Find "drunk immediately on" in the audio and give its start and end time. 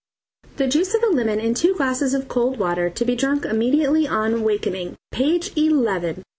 3.15-4.41